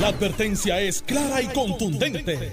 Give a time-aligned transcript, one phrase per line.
[0.00, 2.52] La advertencia es clara y contundente.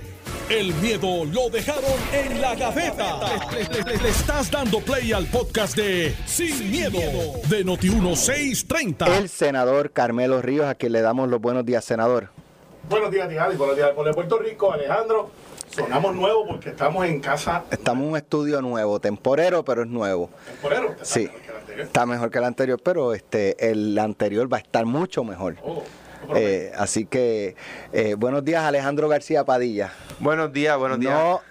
[0.49, 1.83] El miedo lo dejaron
[2.14, 3.19] en la gaveta.
[3.52, 7.00] Le, le- le estás dando play al podcast de Sin, miedo,
[7.50, 9.08] de Noti1630.
[9.18, 12.30] El senador Carmelo Ríos, a quien le damos los buenos días, senador.
[12.89, 13.58] Buenos días, Alex.
[13.58, 15.30] Buenos días, por de Puerto Rico, Alejandro.
[15.73, 20.30] Sonamos nuevos porque estamos en casa Estamos en un estudio nuevo, temporero, pero es nuevo.
[20.46, 20.92] temporero.
[20.92, 21.86] Está Sí, mejor que el anterior.
[21.88, 25.55] está mejor que el anterior, pero este el anterior va a estar mucho mejor.
[25.64, 25.82] Oh,
[26.36, 27.55] Eh, así que,
[27.93, 29.92] eh, buenos días, Alejandro García Padilla.
[30.19, 31.14] Buenos días, buenos días.
[31.14, 31.42] No,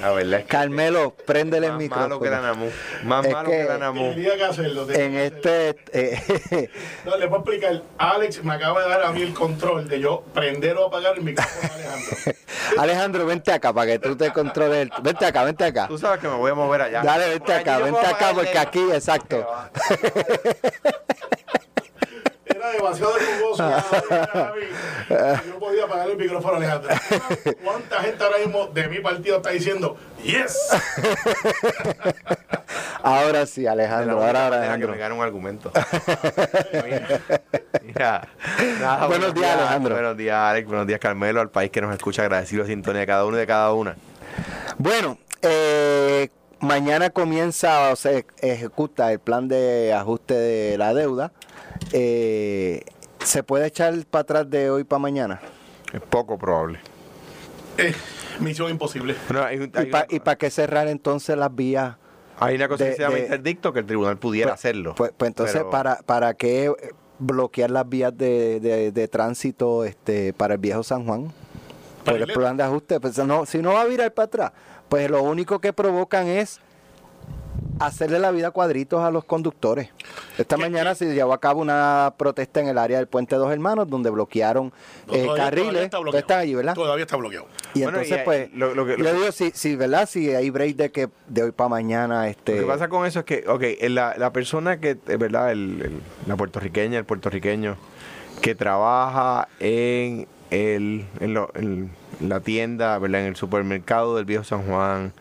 [0.00, 2.08] La verdad es que Carmelo, préndele el más micrófono.
[2.08, 2.66] malo que la Namu.
[3.04, 4.14] Más Es malo que- que la Namu.
[4.14, 4.86] Tenía que hacerlo.
[4.86, 5.18] tenía En que
[5.50, 5.70] hacerlo.
[5.82, 6.70] este, eh,
[7.04, 7.82] No, le voy a explicar.
[7.98, 11.22] Alex me acaba de dar a mí el control de yo prender o apagar el
[11.24, 12.16] micrófono a Alejandro.
[12.78, 14.78] Alejandro, vente acá para que tú te controles.
[14.90, 15.86] el- Vente acá, vente acá.
[15.88, 17.02] Tú sabes que me voy a mover allá.
[17.02, 19.46] Dale, vente acá, vente acá, porque aquí, exacto.
[22.46, 23.56] Era demasiado rugoso.
[23.58, 23.79] para mí.
[25.46, 26.90] Yo podía apagar el micrófono Alejandro.
[27.64, 30.56] ¿Cuánta gente ahora mismo de mi partido está diciendo yes?
[33.02, 34.92] Ahora sí, De la Alejandro, ahora, manera Alejandro.
[34.92, 35.72] Que me un argumento.
[36.84, 37.08] mira,
[37.82, 38.28] mira.
[38.80, 39.94] Nada, Buenos días, Alejandro.
[39.94, 40.68] Buenos días, Alex.
[40.68, 41.40] Buenos días, Carmelo.
[41.40, 43.96] Al país que nos escucha, agradecido la sintonía de cada uno y de cada una.
[44.78, 46.28] Bueno, eh,
[46.60, 51.32] mañana comienza o se ejecuta el plan de ajuste de la deuda.
[51.92, 52.84] Eh,
[53.24, 55.40] ¿Se puede echar para atrás de hoy para mañana?
[55.92, 56.80] Es poco probable.
[57.78, 57.94] Eh,
[58.40, 59.14] misión imposible.
[59.28, 61.96] Pero hay, un- ¿Y para una, qué cerrar entonces las vías?
[62.38, 64.94] hay una cosa de- que se llama de- interdicto que el tribunal pudiera Pues- hacerlo.
[64.96, 66.74] Pues, pues entonces, Pero- ¿para, ¿para qué eh,
[67.18, 71.30] bloquear las vías de, de- de tránsito este, para el viejo San Juan?
[72.04, 72.98] Por el plan de ajuste.
[72.98, 74.52] Pues no, si no va a virar para atrás,
[74.88, 76.60] pues lo único que provocan es
[77.78, 79.90] hacerle la vida a cuadritos a los conductores.
[80.40, 83.52] Esta ¿Qué- mañana se llevó a cabo una protesta en el área del Puente Dos
[83.52, 84.72] Hermanos, donde bloquearon eh,
[85.06, 85.66] Todavía- todavía carriles.
[85.66, 86.18] está Ustedes bloqueado.
[86.18, 86.74] están allí, ¿verdad?
[86.74, 87.46] Todavía está bloqueado.
[87.74, 90.08] Y Bueno, entonces, y, pues, lo- lo que- lo digo, si, si, ¿verdad?
[90.08, 92.56] Si hay break de que de hoy para mañana, este...
[92.56, 95.52] Lo que pasa con eso es que, ok, la, la persona que, eh, ¿verdad?
[95.52, 97.76] El, el- la puertorriqueña, el puertorriqueño
[98.40, 103.22] que trabaja en, el, en, lo- en la tienda, ¿verdad?
[103.22, 105.12] En el supermercado del Viejo San Juan,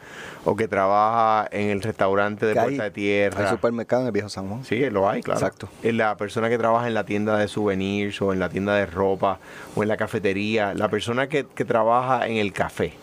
[0.46, 3.46] o que trabaja en el restaurante de Puerta de Tierra.
[3.46, 4.64] Hay supermercado en el viejo San Juan.
[4.64, 5.40] Sí, lo hay, claro.
[5.40, 5.70] Exacto.
[5.84, 8.86] Es la persona que trabaja en la tienda de souvenirs o en la tienda de
[8.86, 9.40] ropa
[9.76, 12.94] o en la cafetería, la persona que, que trabaja en el café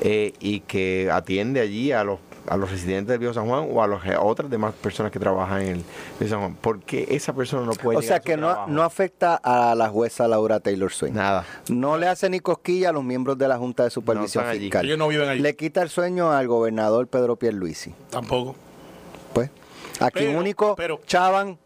[0.00, 2.18] eh, y que atiende allí a los,
[2.48, 5.18] a los residentes del Viejo San Juan o a, los, a otras demás personas que
[5.18, 5.84] trabajan en el
[6.18, 6.54] Viejo San Juan.
[6.56, 8.70] ¿Por qué esa persona no puede O sea a su que no, trabajo?
[8.70, 11.14] no afecta a la jueza Laura Taylor Swain.
[11.14, 11.44] Nada.
[11.68, 14.44] No le hace ni cosquilla a los miembros de la Junta de Supervisión.
[14.52, 14.84] Fiscal.
[14.84, 15.40] Ellos no viven allí.
[15.40, 17.94] Le quita el sueño al gobernador Pedro Pierluisi.
[18.10, 18.54] Tampoco.
[19.32, 19.50] Pues,
[20.00, 21.58] aquí Pero- único pero- chavan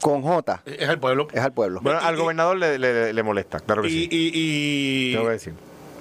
[0.00, 1.26] con J Es el pueblo.
[1.32, 1.80] es al pueblo.
[1.82, 4.08] Bueno, Y- al y- gobernador le, le- le molesta, claro que Y, sí.
[4.10, 5.54] y, y- Tengo que decir.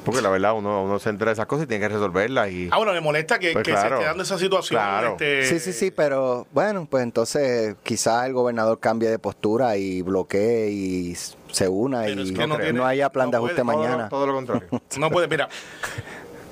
[0.06, 2.50] Porque la verdad, uno, uno se entera de esas cosas y tiene que resolverlas.
[2.52, 2.70] Y...
[2.72, 3.90] Ah, bueno, le molesta que, Pues que claro.
[3.90, 4.80] se esté dando esa situación.
[4.80, 5.12] Claro.
[5.12, 10.02] este, Sí, sí, sí, pero bueno, pues entonces quizás el gobernador cambie de postura y
[10.02, 11.16] bloquee y
[11.52, 14.08] se una Pero y es que no, no tiene- haya plan de ajuste puede, mañana.
[14.10, 14.68] todo lo contrario.
[14.98, 15.50] No puede, mira.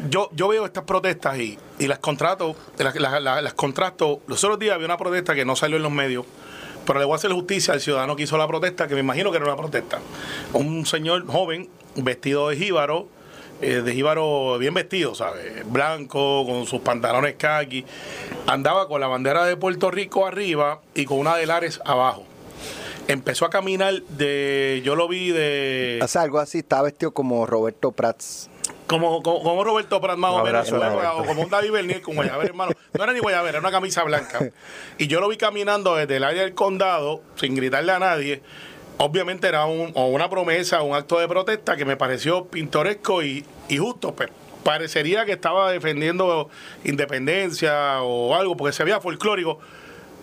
[0.10, 4.22] Yo, yo veo estas protestas y, y las contrato, las, las- las- las contrasto.
[4.28, 6.26] Los otros días había una protesta que no salió en los medios,
[6.86, 9.32] pero le voy a hacer justicia al ciudadano que hizo la protesta, que me imagino
[9.32, 10.00] que era una protesta.
[10.52, 13.08] Un señor joven, vestido de jíbaro,
[13.64, 15.64] eh, de jíbaro bien vestido, ¿sabes?
[15.66, 17.86] Blanco, con sus pantalones khaki.
[18.46, 22.26] Andaba con la bandera de Puerto Rico arriba y con una de Lares abajo.
[23.08, 24.82] Empezó a caminar de.
[24.84, 26.00] Yo lo vi de.
[26.02, 28.50] O sea, algo así, está vestido como Roberto Prats.
[28.88, 32.44] Como, como, como Roberto Prat, más o menos, o como un David Bernier con guayabera,
[32.50, 32.74] hermano.
[32.94, 34.40] No era ni guayabera, era una camisa blanca.
[34.98, 38.42] Y yo lo vi caminando desde el área del condado, sin gritarle a nadie.
[38.98, 43.78] Obviamente era un, una promesa, un acto de protesta que me pareció pintoresco y, y
[43.78, 44.32] justo, pero
[44.64, 46.50] parecería que estaba defendiendo
[46.84, 49.60] independencia o algo, porque se veía folclórico,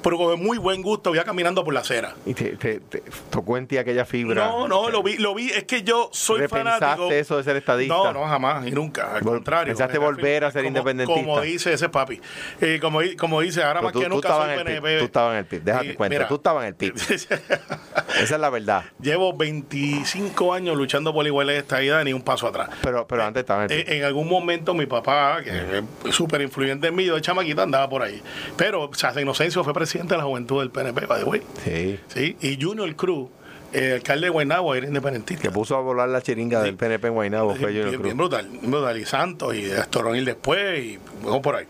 [0.03, 2.15] pero con muy buen gusto, veía caminando por la acera.
[2.27, 4.47] Y te, te- te tocó en ti aquella fibra.
[4.47, 7.11] No, no, lo vi, lo vi, es que yo soy ¿Repensaste fanático.
[7.13, 7.95] eso de ser estadista?
[7.95, 9.67] No, no, jamás y nunca, al Vol- contrario.
[9.73, 11.21] pensaste volver a ser como- independentista.
[11.23, 12.21] Como dice ese papi.
[12.61, 14.65] Eh, como, como dice, ahora Pero más tú, que tú nunca estabas soy en el
[14.67, 14.83] PIB.
[14.83, 14.99] PNP.
[14.99, 15.63] Tú estabas en el PIB.
[15.65, 16.15] Déjate Y, cuenta.
[16.17, 16.95] mira, tú estabas en el PIB.
[18.21, 18.85] Esa es la verdad.
[19.01, 22.71] Llevo 25 años luchando por la igualdad de esta vida, ni un paso atrás.
[22.83, 23.97] Pero, pero antes estaba en el Eh, PIB.
[23.99, 27.89] En algún momento mi papá, que es súper influyente en mí, yo de chamaquita andaba
[27.89, 28.23] por ahí.
[28.57, 31.43] Pero, o sea, Inocencio fue presidente de la juventud del PNP, by the way.
[31.65, 32.01] Sí.
[32.09, 33.29] Sí, y Junior Cruz,
[33.73, 35.43] eh, alcalde de Guaynabo, era independentista.
[35.43, 37.55] Que puso a volar la chiringa del PNP en Guaynabo.
[37.55, 38.05] Fue Junior bien, Cruz.
[38.05, 38.99] bien brutal, bien brutal.
[38.99, 41.67] Y Santos y Astoronil después y vamos por ahí.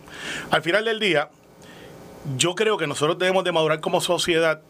[0.50, 1.30] Al final del día,
[2.36, 4.60] yo creo que nosotros debemos de madurar como sociedad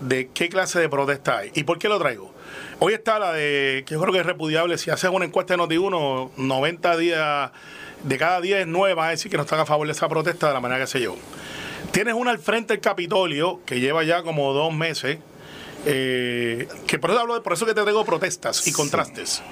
[0.00, 1.50] de qué clase de protesta hay.
[1.54, 2.32] ¿Y por qué lo traigo?
[2.78, 5.62] Hoy está la de, que yo creo que es repudiable, si haces una encuesta de
[5.62, 7.50] Noti1, 90 días,
[8.02, 10.48] de cada 10, 9 van a decir que no están a favor de esa protesta
[10.48, 11.16] de la manera que se llevó.
[11.92, 15.18] Tienes una al frente del Capitolio, que lleva ya como dos meses,
[15.86, 19.42] eh, que por eso, hablo de, por eso que te traigo protestas y contrastes.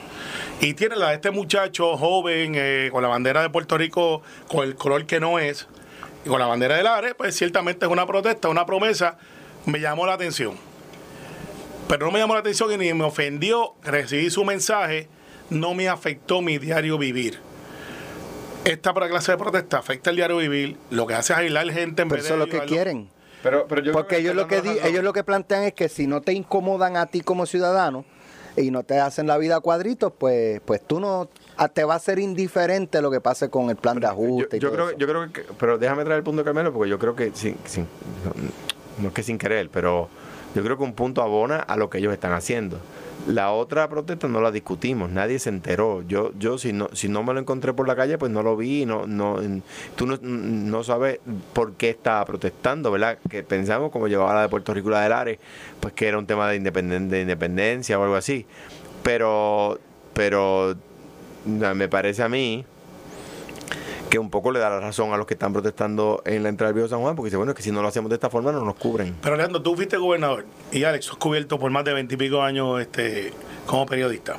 [0.60, 4.64] Y tiene la de este muchacho joven eh, con la bandera de Puerto Rico, con
[4.64, 5.66] el color que no es,
[6.24, 9.18] y con la bandera del ARE, pues ciertamente es una protesta, una promesa,
[9.66, 10.56] me llamó la atención.
[11.88, 15.08] Pero no me llamó la atención y ni me ofendió, recibí su mensaje,
[15.50, 17.47] no me afectó mi diario vivir.
[18.68, 22.08] Esta clase de protesta afecta el diario vivir, lo que hace es aislar gente en
[22.08, 23.08] Pero vez eso de es lo que quieren.
[23.42, 26.06] Pero, pero yo Porque ellos lo que di- ellos lo que plantean es que si
[26.06, 28.04] no te incomodan a ti como ciudadano
[28.56, 31.94] y no te hacen la vida a cuadritos, pues pues tú no a- te va
[31.94, 34.56] a ser indiferente lo que pase con el plan de Yo, ajuste.
[34.56, 34.98] y yo todo creo, eso.
[34.98, 37.56] yo creo que, pero déjame traer el punto de Carmelo, porque yo creo que, sin,
[37.64, 37.86] sin-
[38.24, 38.32] no,
[38.98, 40.08] no es que sin querer, pero
[40.54, 42.78] yo creo que un punto abona a lo que ellos están haciendo.
[43.28, 46.02] La otra protesta no la discutimos, nadie se enteró.
[46.08, 48.56] Yo, yo si no, si no me lo encontré por la calle, pues no lo
[48.56, 49.36] vi, no, no,
[49.96, 51.20] tú no, no sabes
[51.52, 53.18] por qué estaba protestando, ¿verdad?
[53.28, 55.38] Que pensamos, como llevaba la de Puerto Rico la del Ares,
[55.78, 58.46] pues que era un tema de, independen- de independencia o algo así.
[59.02, 59.78] Pero,
[60.14, 60.74] pero
[61.44, 62.64] me parece a mí
[64.08, 66.68] que un poco le da la razón a los que están protestando en la entrada
[66.68, 68.30] del Viejo San Juan, porque dice, bueno, es que si no lo hacemos de esta
[68.30, 69.14] forma no nos cubren.
[69.20, 73.32] Pero Alejandro, tú fuiste gobernador y Alex, has cubierto por más de veintipico años este,
[73.66, 74.36] como periodista.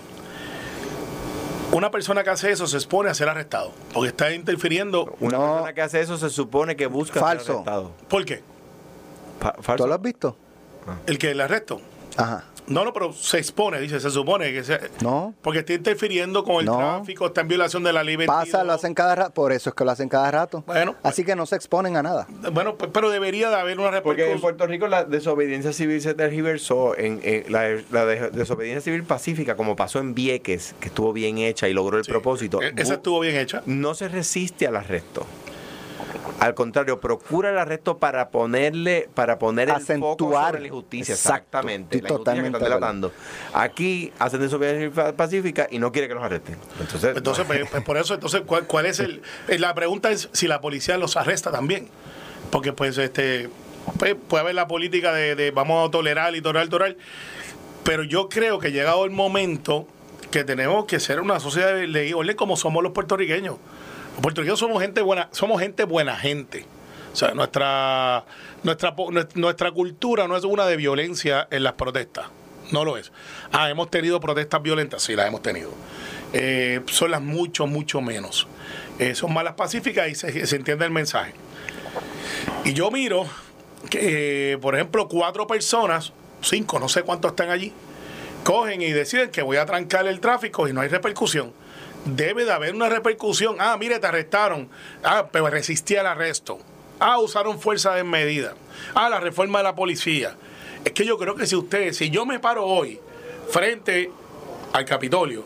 [1.71, 5.16] Una persona que hace eso se expone a ser arrestado porque está interfiriendo.
[5.19, 5.51] Una No.
[5.54, 7.45] persona que hace eso se supone que busca Falso.
[7.45, 7.92] ser arrestado.
[8.07, 8.42] ¿Por qué?
[9.39, 9.83] Fa- falso.
[9.83, 10.36] ¿Tú lo has visto?
[11.06, 11.80] El que el arresto.
[12.18, 12.45] Ajá.
[12.69, 14.80] No, no, pero se expone, dice, se supone que se.
[15.01, 15.33] No.
[15.42, 16.77] Porque está interfiriendo con el No.
[16.77, 18.45] tráfico, está en violación de la ley 22.
[18.45, 20.63] Pasa, lo hacen cada rato, por eso es que lo hacen cada rato.
[20.68, 20.95] Bueno.
[21.04, 22.27] Así que no se exponen a nada.
[22.54, 24.39] Bueno, pues, pero debería de haber una Porque en.
[24.39, 29.56] Puerto Rico la desobediencia civil se tergiversó en, en la, la de- desobediencia civil pacífica,
[29.56, 32.62] como pasó en Vieques, que estuvo bien hecha y logró el Sí, propósito.
[32.62, 33.63] e- Esa estuvo bien hecha.
[33.66, 35.25] no se resiste al arresto.
[36.39, 40.47] Al contrario, procura el arresto para ponerle, para poner el foco Acentuar.
[40.47, 41.13] sobre la injusticia.
[41.13, 41.39] Exacto.
[41.39, 41.97] Exactamente.
[41.97, 43.11] Estoy la injusticia que totalmente están de delatando.
[43.53, 46.57] Aquí hacen desobediencia pacífica y no quiere que los arresten.
[46.79, 50.29] Entonces, Entonces, pues, pues, por eso, entonces, ¿cuál, cuál es el, eh, La pregunta es
[50.31, 51.88] si la policía los arresta también.
[52.51, 53.50] Porque, pues, este,
[53.97, 56.95] pues, puede haber la política de, de vamos a tolerar y tolerar, tolerar.
[57.83, 59.88] Pero yo creo que ha llegado el momento
[60.31, 63.56] que tenemos que ser una sociedad de ley como somos los puertorriqueños.
[64.19, 66.66] Los puertorriqueños somos gente buena, somos gente buena gente.
[67.13, 68.25] O sea, nuestra,
[68.63, 68.94] nuestra,
[69.36, 72.25] nuestra cultura no es una de violencia en las protestas.
[72.74, 73.13] No lo es.
[73.54, 75.71] Ah, hemos tenido protestas violentas, sí, las hemos tenido.
[76.33, 78.45] Eh, son las mucho, mucho menos.
[79.00, 81.33] Eh, son malas pacíficas y se, se entiende el mensaje.
[82.66, 83.25] Y yo miro
[83.89, 86.12] que, eh, por ejemplo, cuatro personas,
[86.42, 87.71] cinco, no sé cuántos están allí,
[88.44, 91.54] cogen y deciden que voy a trancar el tráfico y no hay repercusión.
[92.05, 93.57] Debe de haber una repercusión.
[93.59, 94.69] Ah, mire, te arrestaron.
[95.03, 96.59] Ah, pero resistí al arresto.
[96.99, 98.55] Ah, usaron fuerza desmedida.
[98.95, 100.35] Ah, la reforma de la policía.
[100.85, 102.99] Es que yo creo que si usted, si yo me paro hoy
[103.49, 104.11] frente
[104.73, 105.43] al Capitolio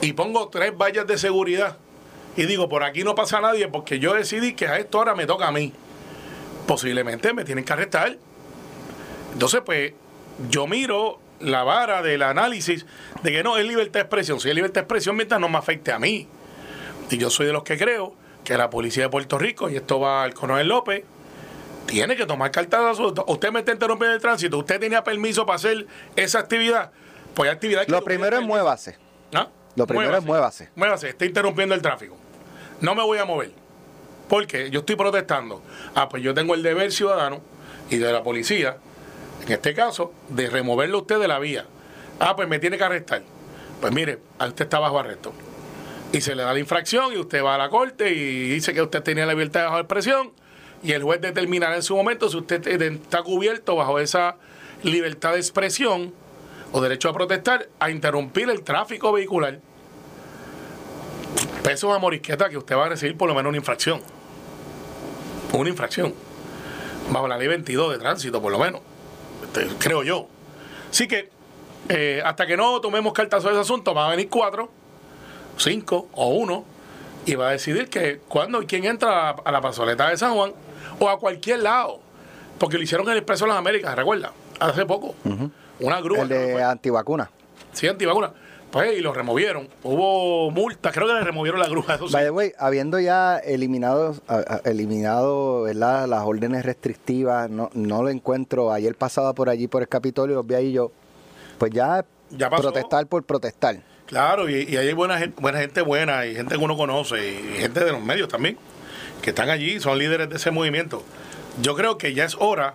[0.00, 1.76] y pongo tres vallas de seguridad
[2.36, 5.26] y digo, por aquí no pasa nadie porque yo decidí que a esto ahora me
[5.26, 5.72] toca a mí,
[6.66, 8.16] posiblemente me tienen que arrestar.
[9.32, 9.92] Entonces, pues,
[10.48, 12.86] yo miro la vara del análisis
[13.22, 14.40] de que no es libertad de expresión.
[14.40, 16.28] Si es libertad de expresión, mientras no me afecte a mí.
[17.10, 18.14] Y yo soy de los que creo
[18.44, 21.04] que la policía de Puerto Rico, y esto va al coronel López,
[21.86, 22.98] tiene que tomar cartas.
[22.98, 26.90] Usted me está interrumpiendo el tránsito, usted tenía permiso para hacer esa actividad.
[27.34, 28.96] Pues hay actividad que Lo primero es muévase.
[29.34, 29.48] ¿Ah?
[29.76, 30.70] Lo primero es muévase.
[30.74, 32.16] Muévase, está interrumpiendo el tráfico.
[32.80, 33.52] No me voy a mover.
[34.28, 35.62] Porque yo estoy protestando.
[35.94, 37.40] Ah, pues yo tengo el deber ciudadano
[37.90, 38.76] y de la policía,
[39.46, 41.66] en este caso, de removerlo usted de la vía.
[42.20, 43.22] Ah, pues me tiene que arrestar.
[43.80, 45.32] Pues mire, a usted está bajo arresto.
[46.12, 48.82] Y se le da la infracción y usted va a la corte y dice que
[48.82, 50.32] usted tenía la libertad de bajo expresión
[50.82, 54.36] y el juez determinará en su momento si usted está cubierto bajo esa
[54.82, 56.12] libertad de expresión
[56.72, 59.60] o derecho a protestar a interrumpir el tráfico vehicular.
[61.62, 64.02] Pesos a morisqueta que usted va a recibir por lo menos una infracción.
[65.52, 66.14] Una infracción.
[67.10, 68.80] Bajo la ley 22 de tránsito, por lo menos.
[69.54, 70.28] Este, creo yo.
[70.90, 71.28] Así que,
[71.88, 74.70] eh, hasta que no tomemos cartas sobre ese asunto, van a venir cuatro,
[75.56, 76.64] cinco o uno,
[77.26, 80.34] y va a decidir que cuándo y quién entra a, a la plazoleta de San
[80.34, 80.52] Juan
[80.98, 82.00] o a cualquier lado.
[82.58, 85.14] Porque lo hicieron en el Expreso de las Américas, recuerda, hace poco.
[85.80, 86.22] Una grúa.
[86.22, 87.30] El de antivacuna.
[87.72, 88.32] Sí, antivacuna.
[88.72, 89.68] Pues, y lo removieron.
[89.82, 91.94] Hubo multas, creo que le removieron la grúa.
[91.94, 92.12] Eso sí.
[92.14, 96.08] By the way, habiendo ya eliminado, a- a- eliminado ¿verdad?
[96.08, 98.72] las órdenes restrictivas, no, no lo encuentro.
[98.72, 100.90] Ayer pasaba por allí por el Capitolio, los vi ahí yo.
[101.58, 102.62] Pues ya ya pasó.
[102.62, 103.76] Protestar por protestar.
[104.06, 107.58] Claro, y, y hay buena gente, buena gente buena y gente que uno conoce y
[107.60, 108.56] gente de los medios también
[109.22, 111.02] que están allí, son líderes de ese movimiento.
[111.60, 112.74] Yo creo que ya es hora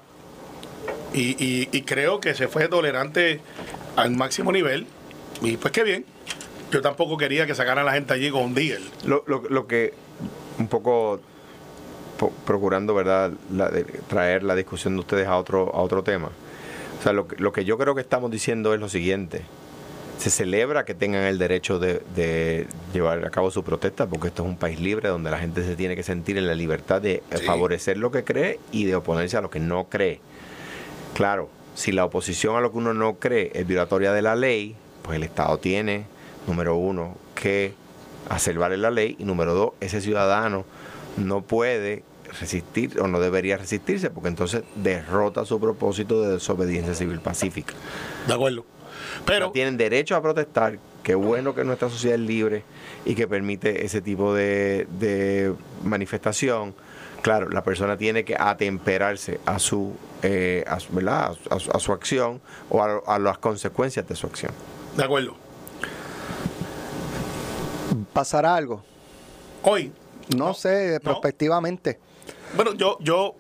[1.14, 3.42] y, y- y creo que se fue tolerante
[3.96, 4.88] al máximo nivel
[5.42, 6.06] y pues qué bien.
[6.72, 8.82] Yo tampoco quería que sacaran a la gente allí con un deal.
[9.06, 9.94] Lo, lo, lo que
[10.60, 11.20] un poco
[12.20, 16.30] po- procurando, ¿verdad?, la de- traer la discusión de ustedes a otro, a otro tema.
[17.00, 19.44] O sea, lo, que- lo que yo creo que estamos diciendo es lo siguiente.
[20.18, 24.42] Se celebra que tengan el derecho de, de llevar a cabo su protesta, porque esto
[24.44, 27.22] es un país libre donde la gente se tiene que sentir en la libertad de
[27.36, 27.46] Sí.
[27.46, 30.20] favorecer lo que cree y de oponerse a lo que no cree.
[31.14, 34.76] Claro, si la oposición a lo que uno no cree es violatoria de la ley,
[35.08, 36.06] pues el Estado tiene,
[36.48, 37.74] número uno, que
[38.30, 40.66] hacer valer la ley y número dos, ese ciudadano
[41.16, 42.04] no puede
[42.42, 47.74] resistir o no debería resistirse porque entonces derrota su propósito de desobediencia civil pacífica.
[48.28, 48.66] De acuerdo.
[49.26, 52.64] Pero Tienen derecho a protestar, qué bueno que nuestra sociedad es libre
[53.06, 55.54] y que permite ese tipo de, de
[55.86, 56.76] manifestación.
[57.22, 61.38] Claro, la persona tiene que atemperarse a su, eh, a, su- ¿verdad?
[61.50, 64.52] A, su- a su acción o a, a las consecuencias de su acción.
[64.98, 65.36] De acuerdo.
[68.14, 68.84] ¿Pasará algo?
[69.64, 69.92] Hoy,
[70.36, 71.00] No, sé, no.
[71.00, 72.00] prospectivamente.
[72.56, 73.36] bueno, yo, yo,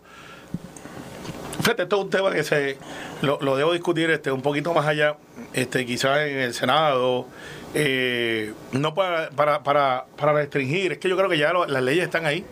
[1.61, 2.77] fíjate, esto es un tema que se,
[3.21, 5.17] lo, lo debo discutir este, un poquito más allá,
[5.53, 7.25] este, quizás en el Senado,
[7.73, 11.83] eh, no para, para, para, para restringir, es que yo creo que ya lo- las
[11.83, 12.45] leyes están ahí,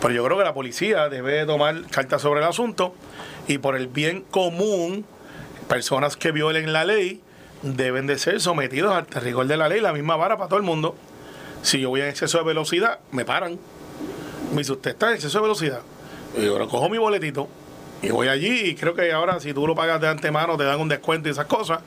[0.00, 2.94] pero yo creo que la policía debe tomar cartas sobre el asunto
[3.48, 5.04] y por el bien común,
[5.68, 7.20] personas que violen la ley
[7.62, 10.64] deben de ser sometidos al rigor de la ley, la misma vara para todo el
[10.64, 10.94] mundo.
[11.62, 13.58] Si yo voy en exceso de velocidad, me paran.
[14.52, 15.82] Me dice, usted está en exceso de velocidad.
[16.36, 17.48] Y yo cojo mi boletito
[18.02, 20.80] y voy allí y creo que ahora si tú lo pagas de antemano te dan
[20.80, 21.80] un descuento y esas cosas.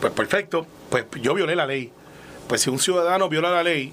[0.00, 1.90] Pues perfecto, pues yo violé la ley.
[2.46, 3.92] Pues si un ciudadano viola la ley,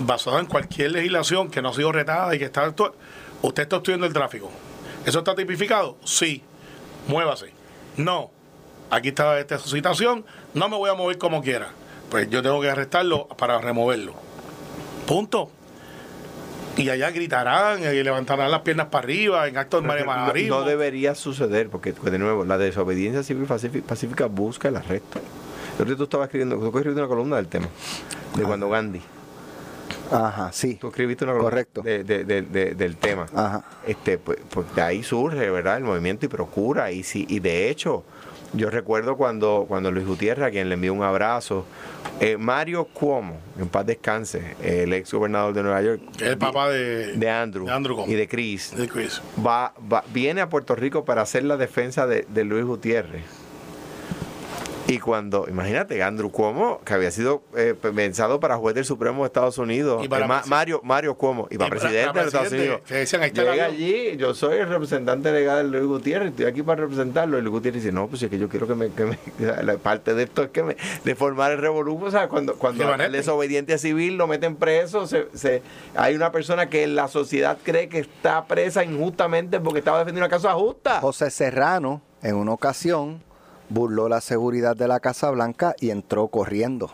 [0.00, 2.92] basado en cualquier legislación que no ha sido retada y que está actua-
[3.42, 4.50] usted está estudiando el tráfico.
[5.06, 5.96] ¿Eso está tipificado?
[6.04, 6.42] Sí.
[7.06, 7.52] Muévase.
[7.96, 8.30] No.
[8.90, 11.68] Aquí está esta situación, no me voy a mover como quiera.
[12.10, 14.14] Pues yo tengo que arrestarlo para removerlo.
[15.06, 15.50] Punto.
[16.76, 20.60] Y allá gritarán y levantarán las piernas para arriba en actos de No, maremorismo.
[20.60, 25.18] no debería suceder porque, pues, de nuevo, la desobediencia civil pacífica, busca el arresto.
[25.76, 27.68] Yo creo que tú estabas escribiendo, tú escribiste una columna del tema,
[28.36, 29.00] de cuando Gandhi.
[30.10, 30.76] Ajá, sí.
[30.76, 31.82] Tú escribiste una columna Correcto.
[31.82, 33.26] de- de- de- de- del tema.
[33.34, 33.64] Ajá.
[33.86, 35.76] Este, pues, pues de ahí surge, ¿verdad?
[35.78, 36.90] El movimiento y procura.
[36.92, 38.04] Y sí, y de hecho,
[38.52, 41.64] yo recuerdo cuando, cuando Luis Gutiérrez, a quien le envió un abrazo,
[42.20, 47.12] eh, Mario Cuomo, en paz descanse, el ex gobernador de Nueva York, El papá de,
[47.16, 48.10] de Andrew, de Andrew Cuomo.
[48.12, 49.20] y de Chris, de Chris.
[49.44, 53.22] va, va- viene a Puerto Rico para hacer la defensa de, de Luis Gutiérrez.
[54.90, 59.26] Y cuando, imagínate, Andrew Cuomo, que había sido eh, pensado para juez del Supremo de
[59.26, 62.26] Estados Unidos, Y para eh, Mario, Mario Cuomo, y para Y para- presidente para de
[62.28, 62.80] Estados Unidos.
[62.88, 66.62] decían, ahí está Llega allí, yo soy el representante legal de Luis Gutiérrez, estoy aquí
[66.62, 67.36] para representarlo.
[67.38, 69.18] Y Luis Gutiérrez dice, no, pues es que yo quiero que me, que me-
[69.62, 72.94] la parte de esto es que me, de formar el revolú, o sea, cuando, cuando
[72.94, 75.60] el desobediente civil lo meten preso, se, se-
[75.96, 80.30] hay una persona que la sociedad cree que está presa injustamente porque estaba defendiendo una
[80.30, 81.00] causa justa.
[81.02, 83.22] José Serrano, en una ocasión,
[83.68, 86.90] burló la seguridad de la Casa Blanca y entró corriendo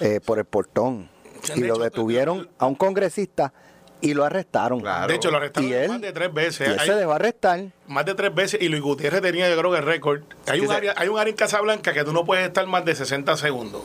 [0.00, 1.08] eh, por el portón.
[1.54, 3.52] Y lo detuvieron a un congresista
[4.00, 4.80] y lo arrestaron.
[4.80, 5.06] Claro.
[5.06, 6.68] De hecho, lo arrestaron Y él- más de tres veces.
[6.68, 7.64] Y él Hay- se dejó arrestar.
[7.86, 10.22] más de tres veces y Luis Gutiérrez tenía yo creo que el récord.
[10.48, 12.94] Hay un, área, hay un área en Casablanca que tú no puedes estar más de
[12.94, 13.82] 60 segundos.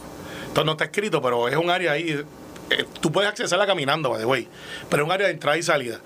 [0.47, 2.25] Entonces no está escrito, pero es un área ahí.
[2.71, 4.47] Eh, tú puedes accesarla caminando, by the way,
[4.89, 5.99] pero es un área de entrada y salida.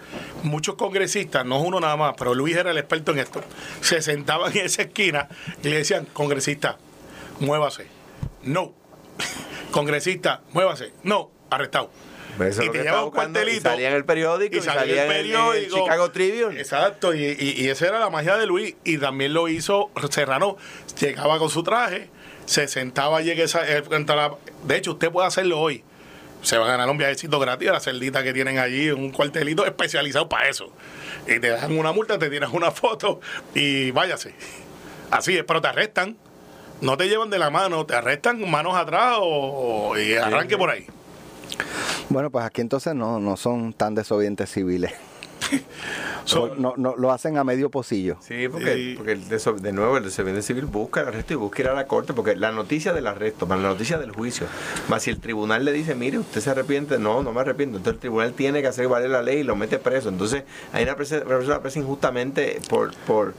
[0.43, 3.41] Muchos congresistas, no es uno nada más, pero Luis era el experto en esto,
[3.81, 5.27] se sentaban en esa esquina
[5.63, 6.77] y le decían, congresista,
[7.39, 7.88] muévase.
[8.43, 8.74] No.
[9.72, 10.91] congresista, muévase.
[11.03, 11.31] No.
[11.50, 11.89] Arrestado.
[12.39, 13.69] Eso y te lleva un buscando, y cuartelito.
[13.69, 16.60] salía en el periódico, y salía en el- en el Chicago Tribune.
[16.60, 18.75] Exacto, y, y- y esa era la magia de Luis.
[18.84, 20.57] Y también lo hizo Serrano.
[21.00, 22.10] Llegaba con su traje,
[22.45, 23.31] se sentaba allí.
[23.31, 25.84] en esa- a la- de hecho, usted puede hacerlo hoy.
[26.45, 29.65] Se va a ganar un viajecito gratis a la cerdita que tienen allí, un cuartelito
[29.65, 30.71] especializado para eso.
[31.25, 33.19] Y te dan una multa, te tiras una foto
[33.55, 34.35] y váyase.
[35.09, 36.17] Así es, pero te arrestan.
[36.81, 40.85] No te llevan de la mano, te arrestan manos atrás o, y arranque por ahí.
[42.09, 44.93] Bueno, pues aquí entonces no, no son tan desobedientes civiles.
[46.57, 48.17] No, no, lo hacen a medio pocillo.
[48.19, 49.29] Sí, porque, porque el
[49.61, 52.35] de nuevo el desobediente civil busca el arresto y busca ir a la corte, porque
[52.35, 54.47] la noticia del arresto, más la noticia del juicio,
[54.89, 57.97] más si el tribunal le dice, mire, usted se arrepiente, no, no me arrepiento, entonces
[57.97, 60.09] el tribunal tiene que hacer valer la ley y lo mete preso.
[60.09, 63.33] Entonces hay una, presa- una persona presa injustamente por, por,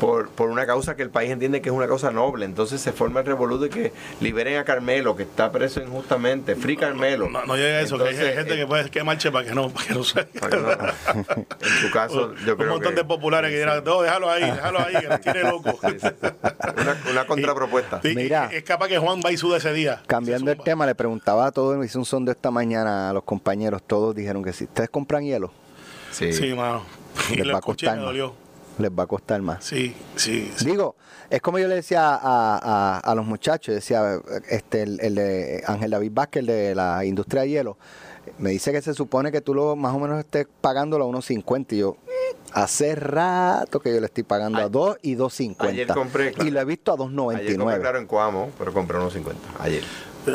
[0.00, 2.44] por, por una causa que el país entiende que es una causa noble.
[2.46, 6.56] Entonces se forma el revoluto de que liberen a Carmelo, que está preso injustamente.
[6.56, 7.28] Free Carmelo.
[7.28, 9.54] No, no llega a eso, que hay gente eh, que puede que marche para que
[9.54, 10.24] no, para que no se.
[10.24, 10.70] para que no-
[11.60, 14.42] en su caso, yo un creo montón que- de populares que dirán, no, déjalo ahí,
[14.50, 15.78] déjalo ahí, que nos tiene loco.
[15.82, 18.00] Una, una contrapropuesta.
[18.02, 18.48] Y- y- Mira.
[18.52, 20.02] es capaz que Juan va y sude ese día.
[20.06, 23.82] Cambiando el tema, le preguntaba a todos, hice un sondeo esta mañana a los compañeros,
[23.86, 24.64] todos dijeron que sí.
[24.64, 25.52] ¿Ustedes compran hielo?
[26.10, 26.32] Sí.
[26.32, 26.82] Sí, mano.
[27.30, 28.06] Y Les va a costar me más.
[28.06, 28.34] dolió.
[28.78, 29.64] Les va a costar más.
[29.64, 30.64] Sí, sí, sí.
[30.64, 30.96] Digo,
[31.28, 32.18] es como yo le decía a,
[32.58, 37.04] a- a los muchachos, decía este el, el de Ángel David Vázquez, el de la
[37.04, 37.76] industria de hielo,
[38.38, 41.24] me dice que se supone que tú lo más o menos estés pagándolo a unos
[41.26, 45.14] 50 y yo "Mm, hace rato que yo le estoy pagando a Ayer- 2 y
[45.16, 46.48] 2.50 ayer compré, claro.
[46.48, 47.80] y lo he visto a Ayer compré 2.99.
[47.80, 49.40] claro en Coamo, pero compré unos 50.
[49.58, 49.82] Ayer.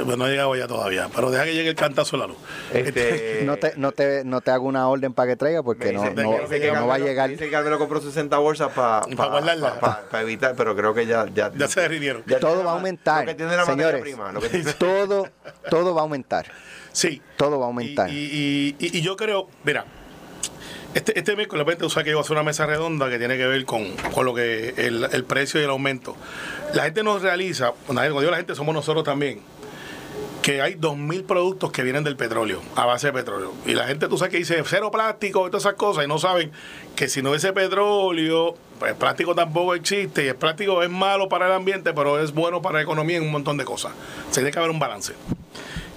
[0.03, 1.09] Pero no he llegado ya todavía.
[1.15, 2.37] Pero deja que llegue el cantazo de la luz.
[2.73, 6.01] Este, No te, no, te, no te hago una orden para que traiga porque no,
[6.01, 7.29] dice- no, me dice que no va a llegar.
[7.29, 10.01] Dice que Carmelo compró 60 bolsas para Pa guardarla.
[10.21, 11.25] evitar, pero creo que ya.
[11.33, 12.23] Ya, Ya se derritieron.
[12.27, 14.01] ya Todo va a aumentar, Lo que tiene la materia señores.
[14.01, 15.27] prima, lo que tiene- Todo,
[15.69, 16.45] todo va a aumentar.
[16.91, 17.21] Sí.
[17.37, 18.09] Todo va a aumentar.
[18.09, 19.85] Y, y- y- y yo creo, mira,
[20.93, 23.17] este, este miércoles, de repente, tú sabes que iba a hacer una mesa redonda que
[23.17, 26.15] tiene que ver con, con lo que el, el precio y el aumento.
[26.73, 29.41] La gente nos realiza, cuando digo la gente somos nosotros también,
[30.45, 33.51] que hay 2.000 productos que vienen del petróleo, a base de petróleo.
[33.65, 36.19] Y la gente, tú sabes que dice cero plástico y todas esas cosas, y no
[36.19, 36.51] saben
[36.95, 41.29] que si no hubiese petróleo, pues el plástico tampoco existe, y el plástico es malo
[41.29, 43.93] para el ambiente, pero es bueno para la economía en un montón de cosas.
[44.29, 45.13] Se tiene que haber un balance.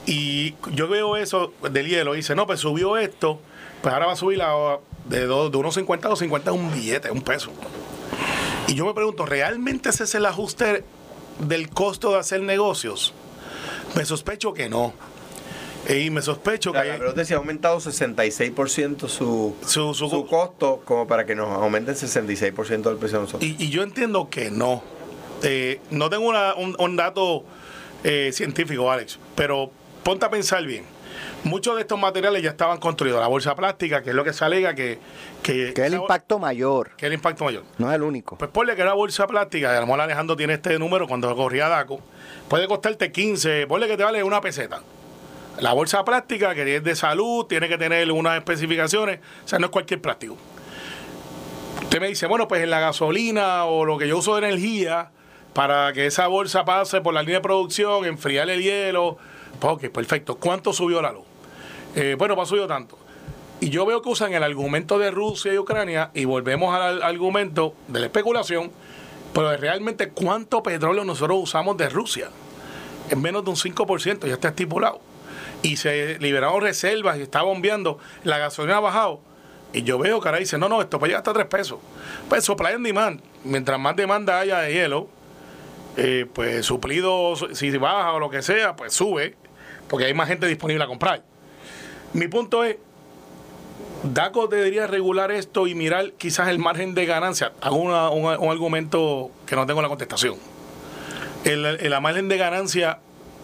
[0.07, 3.41] Y yo veo eso del hielo, y dice, no, pues subió esto,
[3.83, 7.11] pues ahora va a subir la, de, dos- de unos 50 a 250 un billete,
[7.11, 7.51] un peso.
[8.67, 10.85] Y yo me pregunto, ¿realmente ese es el ajuste
[11.39, 13.13] del costo de hacer negocios?
[13.99, 14.93] Me sospecho que no.
[15.89, 16.85] Y me sospecho que...
[16.85, 21.49] La pelota se ha aumentado 66% su, Su- su- su costo como para que nos
[21.49, 23.43] aumenten 66% del precio de nosotros.
[23.43, 24.83] Y, y yo entiendo que no.
[25.43, 27.45] Eh, no tengo una- un, un dato
[28.05, 29.71] eh, científico, Alex, pero
[30.03, 30.85] ponte a pensar bien.
[31.45, 33.21] Muchos de estos materiales ya estaban construidos.
[33.21, 34.99] La bolsa plástica, que es lo que se alega que...
[35.43, 37.65] Que, Que es el impacto mayor, que es el impacto mayor.
[37.79, 38.37] no es el único.
[38.37, 41.35] Pues ponle que una bolsa plástica, y a lo mejor Alejandro tiene este número cuando
[41.37, 42.01] corría DACO,
[42.49, 44.83] puede costarte 15, ponle que te vale una peseta.
[45.61, 49.67] La bolsa plástica, que es de salud, tiene que tener unas especificaciones, o sea, no
[49.67, 50.37] es cualquier plástico.
[51.83, 55.11] Usted me dice, bueno, pues en la gasolina o lo que yo uso de energía,
[55.55, 59.19] para que esa bolsa pase por la línea de producción, enfriar el hielo,
[59.59, 60.37] pues ok, perfecto.
[60.37, 61.25] ¿Cuánto subió la luz?
[62.01, 62.97] Eh, bueno, ha subido tanto.
[63.59, 67.75] Y yo veo que usan el argumento de Rusia y Ucrania y volvemos al argumento
[67.89, 68.71] de la especulación,
[69.35, 72.31] pero realmente cuánto petróleo nosotros usamos de Rusia.
[73.11, 75.01] En menos de un 5%, ya está estipulado.
[75.63, 77.99] Y se liberaron reservas y está bombeando.
[78.23, 79.21] La gasolina ha bajado.
[79.73, 81.81] Y yo veo que ahora dice, no, no, esto puede llegar hasta 3 pesos.
[82.29, 83.23] Pues supply and demand.
[83.43, 85.09] Mientras más demanda haya de hielo,
[85.97, 89.35] eh, pues suplido, si baja o lo que sea, pues sube,
[89.89, 91.25] porque hay más gente disponible a comprar.
[92.13, 92.77] Mi punto es,
[94.03, 97.53] DACO debería regular esto y mirar quizás el margen de ganancia.
[97.61, 100.37] Hago una- un, un argumento que no tengo la contestación.
[101.45, 102.99] El, el margen de ganancia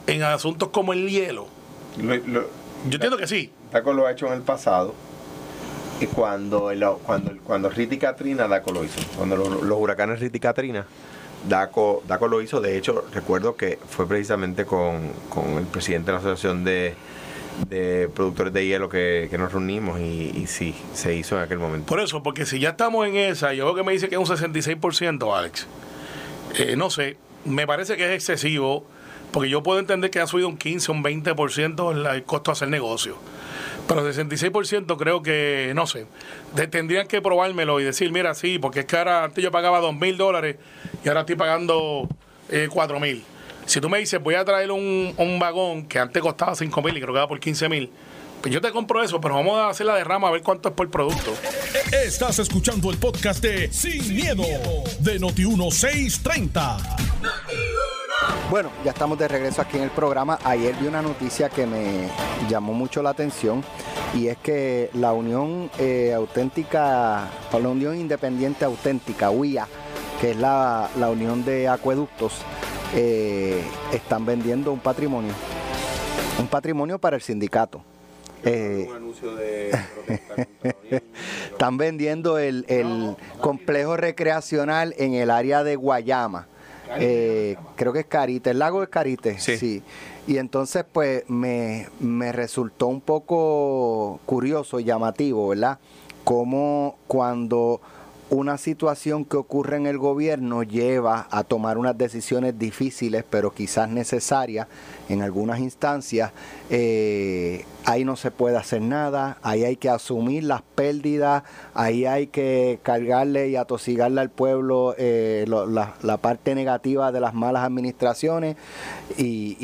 [0.06, 1.46] en asuntos como el hielo.
[2.00, 2.42] Lo- lo-
[2.88, 3.50] Yo entiendo que sí.
[3.72, 4.94] Daco lo ha hecho en el pasado.
[6.00, 9.00] Y cuando, el- cuando, cuando Rita y Katrina, Daco lo hizo.
[9.16, 10.86] Cuando lo- los huracanes Rita y Katrina,
[11.48, 12.60] Daco, Daco lo hizo.
[12.60, 16.94] De hecho, recuerdo que fue precisamente con, con el presidente de la Asociación de,
[17.68, 21.58] de Productores de Hielo que, que nos reunimos y, y sí, se hizo en aquel
[21.58, 21.86] momento.
[21.86, 24.18] Por eso, porque si ya estamos en esa, yo veo que me dice que es
[24.18, 25.66] un 66%, Alex.
[26.56, 28.86] Eh, no sé, me parece que es excesivo,
[29.32, 32.68] porque yo puedo entender que ha subido un 15, un 20% el, costo de hacer
[32.68, 33.16] negocio.
[33.88, 36.06] Pero 66% creo que, no sé,
[36.70, 39.94] tendrían que probármelo y decir, mira, sí, porque es que ahora antes yo pagaba 2
[39.94, 40.56] mil dólares
[41.04, 42.08] y ahora estoy pagando
[42.48, 43.24] eh, 4 mil.
[43.66, 46.96] Si tú me dices, voy a traer un, un vagón que antes costaba 5 mil
[46.96, 47.90] y creo que va por 15 mil,
[48.44, 50.74] pues yo te compro eso, pero vamos a hacer la derrama a ver cuánto es
[50.74, 51.32] por producto.
[52.04, 54.42] Estás escuchando el podcast de Sin, miedo,
[55.00, 56.76] de Noti1630.
[58.50, 60.38] Bueno, ya estamos de regreso aquí en el programa.
[60.44, 62.10] Ayer vi una noticia que me
[62.48, 63.64] llamó mucho la atención
[64.14, 69.66] y es que la Unión eh, Auténtica, o la Unión Independiente Auténtica, UIA,
[70.20, 72.34] que es la, la Unión de Acueductos,
[72.94, 75.32] eh, están vendiendo un patrimonio.
[76.38, 77.82] Un patrimonio para el sindicato.
[78.46, 79.70] Eh, anuncio de
[81.50, 86.46] están vendiendo el, el complejo recreacional en el área de Guayama.
[86.98, 89.82] Eh, creo que es Carite, el lago es Carite, Sí.
[90.26, 95.78] Y entonces, pues, me, me resultó un poco curioso y llamativo, ¿verdad?
[96.24, 97.80] Como cuando
[98.34, 103.88] una situación que ocurre en el gobierno lleva a tomar unas decisiones difíciles, pero quizás
[103.88, 104.66] necesarias
[105.08, 106.32] en algunas instancias.
[106.70, 111.42] Eh, ahí no se puede hacer nada, ahí hay que asumir las pérdidas,
[111.74, 117.20] ahí hay que cargarle y atosigarle al pueblo eh, lo- la, la parte negativa de
[117.20, 118.56] las malas administraciones
[119.16, 119.56] y,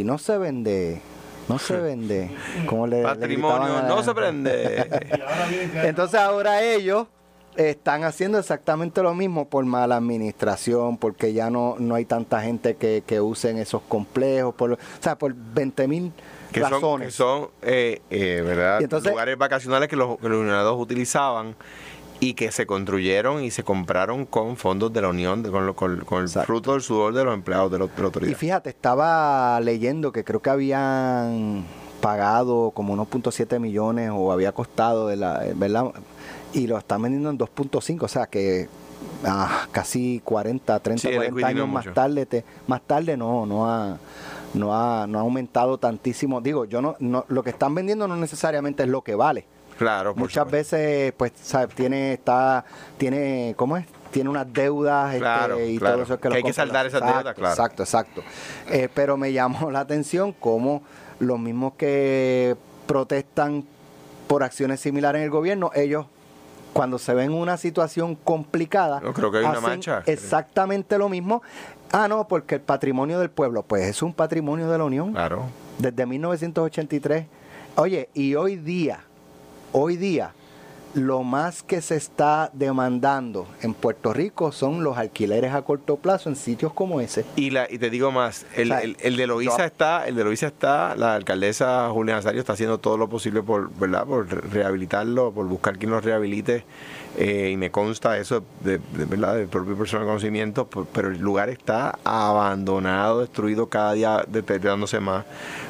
[0.00, 1.00] y no se vende.
[1.48, 2.30] No se vende.
[2.66, 4.86] Como le, le Patrimonio no se prende.
[5.84, 7.08] entonces ahora ellos
[7.56, 12.76] están haciendo exactamente lo mismo por mala administración, porque ya no, no hay tanta gente
[12.76, 16.12] que, que usen esos complejos, por, o sea, por 20 mil
[16.52, 17.14] que son, que razones.
[17.14, 18.80] son eh, eh, ¿verdad?
[18.82, 21.54] Entonces- lugares vacacionales que los, que los unionados utilizaban
[22.22, 25.74] y que se construyeron y se compraron con fondos de la Unión, de- con, lo-
[25.74, 26.46] con- con el Exacto.
[26.46, 28.36] fruto del sudor de los empleados de la, de la Y autoridad.
[28.36, 31.64] fíjate, estaba leyendo que creo que habían
[32.00, 35.92] pagado como 1.7 millones o había costado, de la, ¿verdad?
[36.52, 38.68] Y lo están vendiendo en 2.5, o sea que
[39.24, 41.94] ah, casi 40, 30, Sí, el 40 equity no años es más mucho.
[41.94, 43.96] tarde, te- más tarde no, no ha,
[44.54, 46.40] no ha, no ha aumentado tantísimo.
[46.40, 49.44] Digo, yo no, no, lo que están vendiendo no necesariamente es lo que vale.
[49.78, 50.76] claro, por Muchas supuesto.
[50.76, 51.74] veces, pues, ¿sabes?
[51.74, 52.64] Tiene, está,
[52.98, 53.86] tiene, ¿cómo es?
[54.10, 55.94] Tiene unas deudas este, y claro.
[55.94, 57.52] todo eso Que lo hay que saldar esas Exacto, deudas, claro.
[57.54, 58.22] Exacto, exacto.
[58.68, 60.82] Eh, pero me llamó la atención cómo
[61.20, 62.56] los mismos que
[62.88, 63.64] protestan
[64.26, 66.06] por acciones similares en el gobierno, ellos
[66.72, 70.02] cuando se ven en una situación complicada, Yo creo que hay una hacen mancha.
[70.06, 71.42] exactamente lo mismo.
[71.92, 75.44] Ah, no, porque el patrimonio del pueblo, pues es un patrimonio de la Unión Claro.
[75.78, 77.26] desde 1983.
[77.76, 79.00] Oye, y hoy día,
[79.72, 80.32] hoy día,
[80.94, 86.28] lo más que se está demandando en Puerto Rico son los alquileres a corto plazo
[86.28, 87.24] en sitios como ese.
[87.36, 90.06] Y, la, y te digo más, el, O sea, el- el de Loíza yo- está,
[90.08, 94.04] el de Loíza está, la alcaldesa Julia Nazario está haciendo todo lo posible por, ¿verdad?
[94.04, 96.64] por re- rehabilitarlo, por buscar quien lo rehabilite,
[97.16, 101.18] eh, y me consta eso de, de, verdad, del propio personal conocimiento, por- pero el
[101.18, 105.24] lugar está abandonado, destruido cada día deteriorándose más,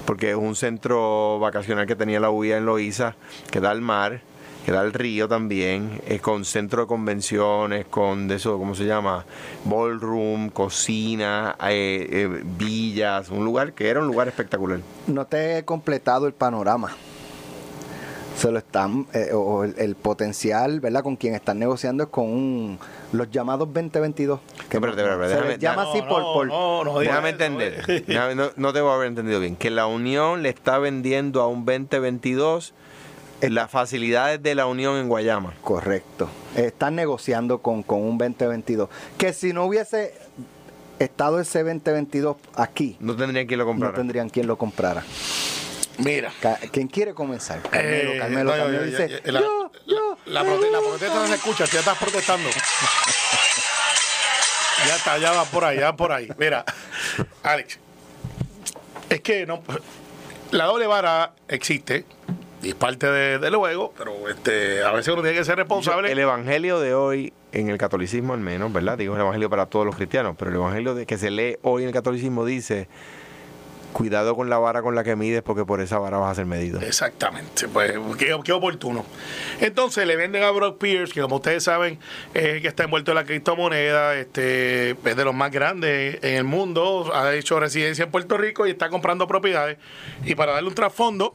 [0.06, 3.16] porque es un centro vacacional que tenía la UIA en Loíza,
[3.50, 4.22] que da al mar,
[4.64, 8.84] que da al río también, eh, con centro de convenciones, con de eso, ¿cómo se
[8.84, 9.24] llama?
[9.64, 14.80] Ballroom, cocina, eh, eh, villas, un lugar que era un lugar espectacular.
[15.06, 16.90] No te he completado el panorama.
[18.36, 21.02] Se lo están, eh, o el, el potencial, ¿verdad?
[21.02, 22.78] Con quien están negociando es con un-
[23.12, 24.40] los llamados 2022.
[24.70, 26.32] Que No, espérate, espérate, se déjame- les llama No, así por, no,
[26.84, 30.42] por- Déjame eso, entender, no, no te voy a haber entendido bien, que la Unión
[30.42, 32.72] le está vendiendo a un 2022
[33.42, 35.54] las facilidades de la Unión en Guayama.
[35.62, 36.28] Correcto.
[36.56, 38.88] Están negociando con, con un 2022.
[39.16, 40.14] Que si no hubiese
[40.98, 43.94] estado ese 2022 aquí, No tendrían quien lo no comprara.
[43.94, 45.02] tendrían quien lo comprara.
[45.98, 46.32] Mira.
[46.72, 47.60] ¿Quién quiere comenzar?
[47.62, 49.70] Carmelo, Eh, Carmelo, no, yo- Carmelo yo- dice, yo- la- yo.
[50.26, 52.48] La, prote- la protesta no se escucha, ya estás protestando.
[54.86, 56.28] ya está, ya va por ahí, ya va por ahí.
[56.38, 56.64] Mira,
[57.42, 57.78] Alex,
[59.08, 59.62] es que no,
[60.52, 62.04] la doble vara existe
[62.62, 66.12] y es parte de, de luego, pero este, a veces uno tiene que ser responsable.
[66.12, 68.98] El evangelio de hoy, en el catolicismo al menos, ¿verdad?
[68.98, 71.82] Digo el evangelio para todos los cristianos, pero el evangelio de, que se lee hoy
[71.82, 72.88] en el catolicismo dice:
[73.92, 76.46] cuidado con la vara con la que mides, porque por esa vara vas a ser
[76.46, 76.80] medido.
[76.80, 79.04] Exactamente, pues qué, qué oportuno.
[79.60, 81.98] Entonces le venden a Brock Pierce, que como ustedes saben,
[82.34, 86.34] es el que está envuelto en la criptomoneda, este, es de los más grandes en
[86.34, 89.78] el mundo, ha hecho residencia en Puerto Rico y está comprando propiedades.
[90.24, 91.34] Y para darle un trasfondo,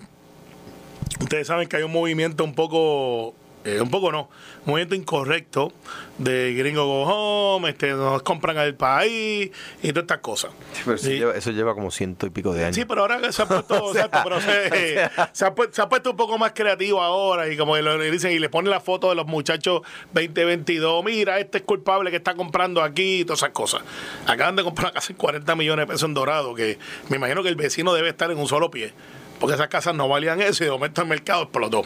[1.25, 3.35] ustedes saben que hay un movimiento un poco,
[3.65, 4.29] eh, un poco no,
[4.65, 5.71] un movimiento incorrecto
[6.19, 9.49] de gringo go home, este, nos compran al país
[9.83, 10.51] y todas estas cosas.
[10.83, 11.17] Pero eso, Sí.
[11.17, 12.75] lleva, eso lleva como ciento y pico de años.
[12.75, 14.69] Sí, pero ahora se ha puesto, exacto, pero se,
[15.33, 18.39] se ha, se ha puesto un poco más creativo ahora y como le dicen y
[18.39, 19.81] le ponen la foto de los muchachos
[20.13, 23.81] 2022, mira, este es culpable que está comprando aquí y todas esas cosas.
[24.27, 26.77] Acaban de comprar casi 40 millones de pesos en dorado, que
[27.09, 28.93] me imagino que el vecino debe estar en un solo pie,
[29.39, 31.83] porque esas casas no valían eso y de momento el mercado explotó.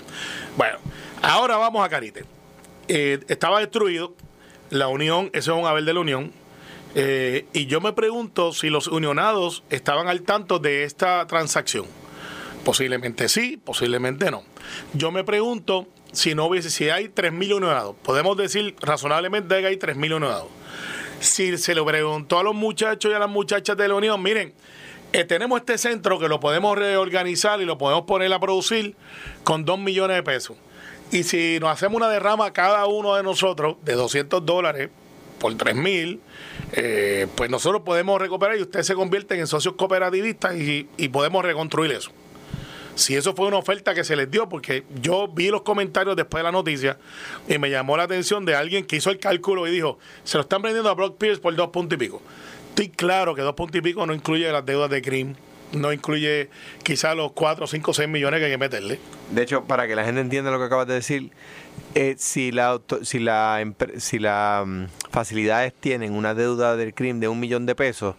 [0.57, 0.77] Bueno,
[1.21, 2.25] ahora vamos a Carite.
[2.87, 4.15] Eh, estaba destruido,
[4.69, 6.31] la unión, eso es un haber de la unión,
[6.95, 11.85] eh, y yo me pregunto si los unionados estaban al tanto de esta transacción.
[12.63, 14.43] Posiblemente sí, posiblemente no.
[14.93, 17.95] Yo me pregunto si no hubiese, si hay 3.000 unionados.
[18.03, 20.47] Podemos decir razonablemente que hay 3.000 unionados.
[21.19, 24.53] Si se lo preguntó a los muchachos y a las muchachas de la unión, miren,
[25.11, 28.95] eh, tenemos este centro que lo podemos reorganizar y lo podemos poner a producir
[29.43, 30.57] con 2 millones de pesos.
[31.11, 34.89] Y si nos hacemos una derrama cada uno de nosotros de 200 dólares
[35.39, 36.21] por 3 mil,
[36.73, 41.43] eh, pues nosotros podemos recuperar y ustedes se convierten en socios cooperativistas y, y podemos
[41.43, 42.11] reconstruir eso.
[42.93, 46.41] si eso fue una oferta que se les dio, porque yo vi los comentarios después
[46.41, 46.99] de la noticia
[47.47, 50.41] y me llamó la atención de alguien que hizo el cálculo y dijo, se lo
[50.41, 52.21] están vendiendo a Brock Pierce por dos puntos y pico.
[52.69, 55.35] Estoy claro que dos puntos y pico no incluye las deudas de Cream,
[55.73, 56.49] no incluye
[56.83, 58.99] quizás los 4, 5, 6 millones que hay que meterle.
[59.31, 61.31] De hecho, para que la gente entienda lo que acabas de decir,
[61.95, 63.63] eh, si la si la
[63.97, 68.15] si la mm, facilidades tienen una deuda del crimen de un millón de pesos,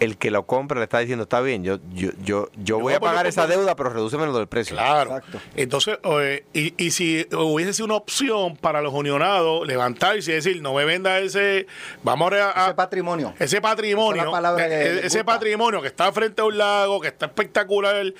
[0.00, 3.00] el que lo compra le está diciendo está bien, yo yo yo, yo voy a
[3.00, 4.76] pagar esa deuda, pero redúceme lo del precio.
[4.76, 5.16] Claro.
[5.16, 5.40] Exacto.
[5.56, 10.62] Entonces, eh, y, y si hubiese sido una opción para los unionados levantarse y decir,
[10.62, 11.66] no me venda ese,
[12.02, 13.34] vamos a, a- Ese patrimonio.
[13.38, 15.24] ese patrimonio, es eh, ese gusta.
[15.24, 18.12] patrimonio que está frente a un lago, que está espectacular,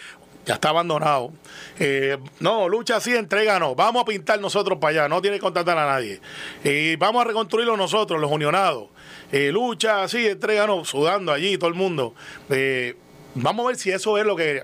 [0.48, 1.30] ya está abandonado.
[1.78, 3.76] Eh, no, lucha así, entréganos.
[3.76, 6.22] Vamos a pintar nosotros para allá, no tiene que contratar a nadie.
[6.64, 8.88] Y vamos a reconstruirlo nosotros, los unionados.
[9.30, 12.14] Eh, lucha así, entréganos, sudando allí, todo el mundo.
[12.48, 12.96] Eh,
[13.34, 14.62] vamos a ver si eso es lo que.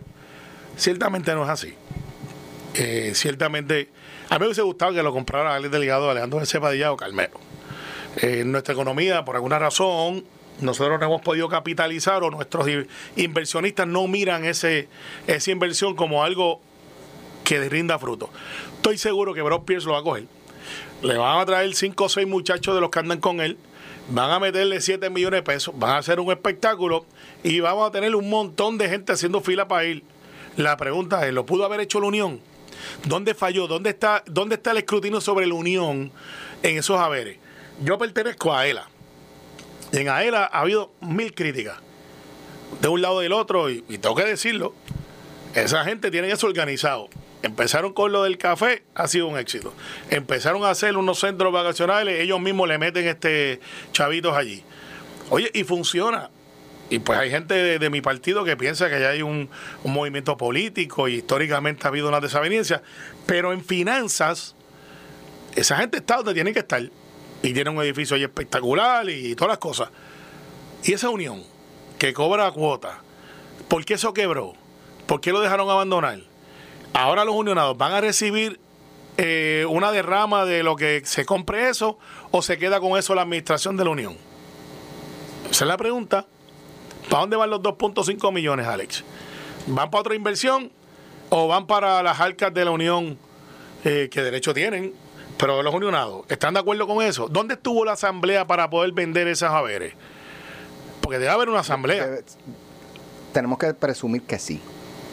[0.79, 1.75] Ciertamente no es así.
[2.73, 3.90] Eh, ciertamente,
[4.31, 7.38] a mí me hubiese gustado que lo comprara Alex Delgado, Alejandro de Padilla o Carmelo.
[8.16, 10.25] Eh, nuestra economía, por alguna razón,
[10.61, 12.67] nosotros no hemos podido capitalizar o nuestros
[13.17, 14.88] inversionistas no miran ese,
[15.27, 16.61] esa inversión como algo
[17.45, 18.31] que rinda fruto.
[18.77, 20.25] Estoy seguro que Brock Pierce lo va a coger.
[21.03, 23.59] Le van a traer 5 o 6 muchachos de los que andan con él,
[24.09, 27.05] van a meterle 7 millones de pesos, van a hacer un espectáculo
[27.43, 30.03] y vamos a tener un montón de gente haciendo fila para ir.
[30.57, 32.40] La pregunta es, ¿lo pudo haber hecho la Unión?
[33.05, 33.67] ¿Dónde falló?
[33.67, 36.12] ¿Dónde está, dónde está el escrutinio sobre la Unión
[36.62, 37.38] en esos haberes?
[37.83, 38.88] Yo pertenezco a ELA.
[39.95, 41.77] Y en AELA ha habido mil críticas.
[42.81, 44.75] De un lado y del otro, y, tengo que decirlo,
[45.55, 47.09] esa gente tiene eso organizado.
[47.45, 49.73] Empezaron con lo del café, ha sido un éxito.
[50.11, 53.61] Empezaron a hacer unos centros vacacionales, ellos mismos le meten este
[53.93, 54.65] chavitos allí.
[55.31, 56.29] Oye, y funciona.
[56.91, 59.49] Y pues hay gente de, mi partido que piensa que ya hay un,
[59.85, 62.83] un movimiento político y históricamente ha habido una desaveniencia.
[63.27, 64.57] Pero en finanzas,
[65.55, 66.83] esa gente está donde tiene que estar.
[67.45, 69.91] Y tiene un edificio ahí espectacular y todas las cosas.
[70.83, 71.43] Y esa unión
[71.99, 73.03] que cobra cuota,
[73.69, 74.55] ¿por qué eso quebró?
[75.07, 76.21] ¿Por qué lo dejaron abandonar?
[76.95, 78.59] Ahora los unionados van a recibir
[79.19, 81.99] eh, una derrama de lo que se compre eso
[82.31, 84.17] o se queda con eso la administración de la unión.
[85.51, 86.25] Esa es la pregunta.
[87.11, 89.05] ¿Para dónde van los 2.5 millones, Alex?
[89.67, 90.73] ¿Van para otra inversión
[91.29, 93.19] o van para las arcas de la unión
[93.85, 95.04] eh, que derecho tienen?
[95.38, 97.29] Pero los unionados, ¿están de acuerdo con eso?
[97.29, 99.94] ¿Dónde estuvo la asamblea para poder vender esas haberes?
[101.01, 102.18] Porque debe haber una asamblea.
[103.33, 104.61] Tenemos que presumir que sí.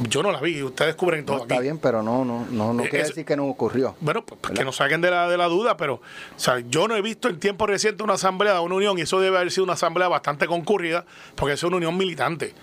[0.08, 1.64] Yo no la vi, ustedes cubren todo No, está aquí.
[1.64, 3.96] bien, pero no, no, no, no Eh, quiere eso- decir que no ocurrió.
[4.00, 6.88] Bueno, pues, pues, que nos saquen de la, de la duda, pero o sea, yo
[6.88, 9.52] no he visto en tiempo reciente una asamblea de una unión y eso debe haber
[9.52, 11.04] sido una asamblea bastante concurrida
[11.36, 12.54] porque es una unión militante.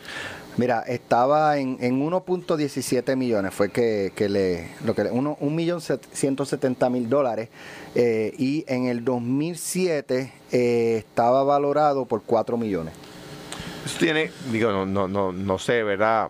[0.59, 6.05] Mira, estaba en, en 1.17 millones, fue que, que le, lo que un millón set-
[6.13, 7.49] 170 mil dólares,
[7.95, 12.93] eh, y en el 2007 eh, estaba valorado por 4 millones.
[13.87, 16.29] Eso tiene, digo, no, no, no, no sé, ¿verdad?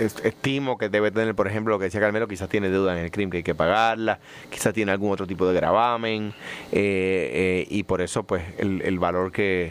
[0.00, 3.04] Es- Estimo que debe tener, por ejemplo, lo que decía Carmelo, quizás tiene deuda en
[3.04, 4.18] el crimen que hay que pagarla,
[4.50, 6.34] quizás tiene algún otro tipo de gravamen,
[6.72, 7.30] eh,
[7.62, 9.70] eh, y por eso, pues, el, el valor que,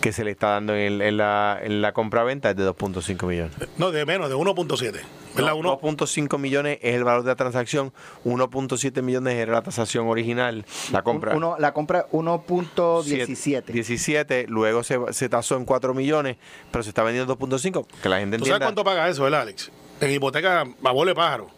[0.00, 3.52] que se le está dando en, en la, en la compraventa es de 2.5 millones.
[3.76, 4.92] No, de menos, de 1.7.
[5.34, 5.50] ¿Verdad?
[5.50, 7.92] No, Uno- 2.5 millones es el valor de la transacción,
[8.24, 11.36] 1.7 millones era la tasación original, la compra.
[11.36, 13.64] Uno, la compra 1.17.
[13.66, 16.36] 17, luego se, se tasó en 4 millones,
[16.70, 19.70] pero se está vendiendo 2.5, que la gente ¿Tú sabes cuánto paga eso, verdad, Alex?
[20.00, 21.50] En hipoteca, de pájaro.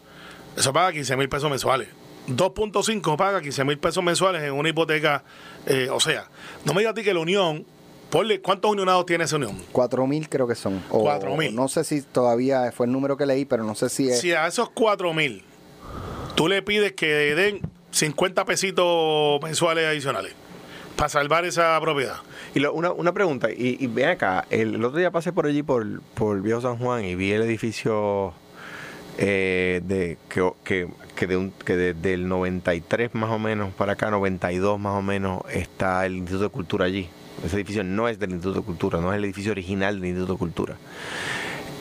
[0.57, 1.88] Eso paga 15 mil pesos mensuales.
[2.28, 5.24] 2.5 paga 15 mil pesos mensuales en una hipoteca.
[5.66, 6.28] eh, o sea,
[6.64, 7.64] no me digas a ti que la unión,
[8.12, 9.57] ponle, ¿cuántos unionados tiene esa unión?
[9.72, 10.81] 4 mil creo que son.
[10.90, 11.53] O- 4.000.
[11.55, 14.20] No sé si todavía fue el número que leí, pero no sé si es.
[14.20, 15.42] Si a esos 4 mil
[16.37, 20.35] tú le pides que den 50 pesitos mensuales adicionales
[20.96, 22.16] para salvar esa propiedad.
[22.55, 25.46] Y lo- una, una pregunta, y, y ven acá, el, el otro día pasé por
[25.46, 28.35] allí, por, por Viejo San Juan, y vi el edificio
[29.18, 33.92] eh, de que, que, que, de un, que desde el 93 más o menos para
[33.94, 37.09] acá, 92 más o menos, está el Instituto de Cultura allí.
[37.44, 40.33] Ese edificio no es del Instituto de Cultura, no es el edificio original del Instituto
[40.35, 40.76] de Cultura.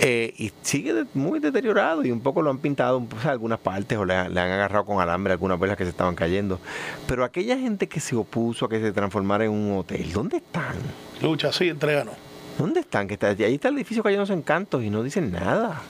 [0.03, 3.95] Eh, y sigue muy deteriorado y un poco lo han pintado en pues, algunas partes
[3.99, 6.59] o le, han- le han agarrado con alambre algunas velas que se estaban cayendo.
[7.07, 10.75] Pero aquella gente que se opuso a que se transformara en un hotel, ¿dónde están?
[11.21, 12.15] Lucha, sí, entréganos.
[12.57, 13.07] ¿Dónde están?
[13.07, 15.81] Que está, ahí está el edificio cayéndose en cantos y no dicen nada.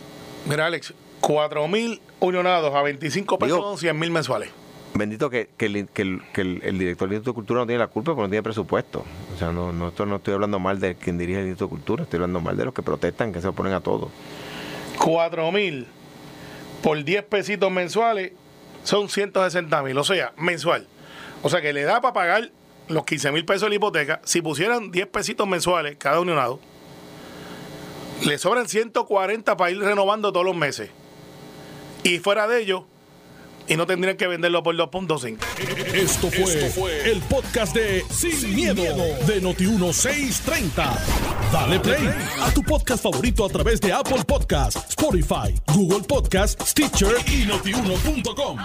[0.46, 4.50] Mira, Alex, 4 mil unionados a 25 pesos Digo- son 100 mil mensuales.
[4.94, 7.66] Bendito que, que el, que el- que el- el director del Instituto de Cultura no
[7.66, 9.06] tiene la culpa porque no tiene presupuesto.
[9.34, 11.70] O sea, no, no, esto no estoy hablando mal de quien dirige el Instituto de
[11.70, 14.10] Cultura, estoy hablando mal de los que protestan, que se oponen a todo.
[14.98, 15.88] 4 mil
[16.82, 18.34] por 10 pesitos mensuales
[18.84, 20.88] son 160 mil, o sea, mensual.
[21.44, 22.52] O sea que le da para pagar
[22.88, 24.22] los 15 mil pesos de la hipoteca.
[24.24, 26.60] Si pusieran 10 pesitos mensuales cada unionado,
[28.26, 30.90] le sobran 140 para ir renovando todos los meses.
[32.04, 32.86] Y fuera de ello,
[33.72, 35.38] y no tendrían que venderlo por 2.5.
[35.94, 41.00] Esto fue, el podcast de Sin, miedo, de Noti1630.
[41.54, 42.10] Dale play
[42.42, 48.58] a tu podcast favorito a través de Apple Podcasts, Spotify, Google Podcasts, Stitcher y notiuno.com.